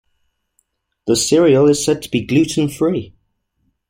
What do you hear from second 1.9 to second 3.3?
to be gluten free.